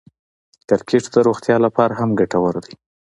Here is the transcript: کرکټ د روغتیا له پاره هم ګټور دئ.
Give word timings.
کرکټ 0.69 1.03
د 1.13 1.17
روغتیا 1.27 1.55
له 1.65 1.69
پاره 1.75 1.95
هم 1.99 2.09
ګټور 2.19 2.55
دئ. 2.63 2.73